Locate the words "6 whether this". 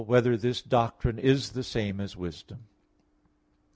0.01-0.63